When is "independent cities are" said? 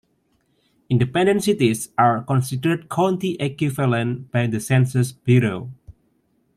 0.89-2.23